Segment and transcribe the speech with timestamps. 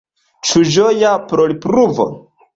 [0.51, 2.09] Ĉu ĝoja plorpluvo?